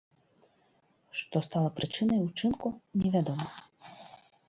[1.19, 2.67] Што стала прычынай учынку,
[3.05, 3.45] невядома.